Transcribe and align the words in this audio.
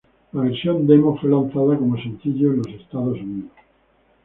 La 0.33 0.41
versión 0.41 0.87
demo 0.87 1.15
fue 1.19 1.29
lanzada 1.29 1.77
como 1.77 1.95
sencillo 1.95 2.53
en 2.53 2.57
los 2.57 2.67
Estados 2.69 3.19
Unidos. 3.19 3.51